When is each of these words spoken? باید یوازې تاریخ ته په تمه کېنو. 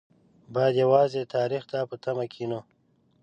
باید 0.53 0.75
یوازې 0.83 1.21
تاریخ 1.35 1.63
ته 1.71 1.79
په 1.89 1.95
تمه 2.03 2.25
کېنو. 2.33 2.59